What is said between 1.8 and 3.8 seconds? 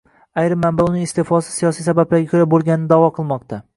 sabablarga ko'ra bo'lganini da'vo qilmoqda